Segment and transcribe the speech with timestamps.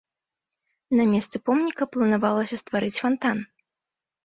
[0.99, 3.37] На месцы помніка планавалася стварыць фантан.